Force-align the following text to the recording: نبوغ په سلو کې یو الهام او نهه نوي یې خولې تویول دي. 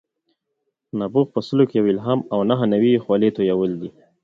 نبوغ 0.99 1.27
په 1.33 1.39
سلو 1.47 1.63
کې 1.69 1.75
یو 1.79 1.85
الهام 1.93 2.19
او 2.33 2.39
نهه 2.49 2.65
نوي 2.73 2.89
یې 2.95 3.03
خولې 3.05 3.29
تویول 3.35 3.71
دي. 3.81 3.89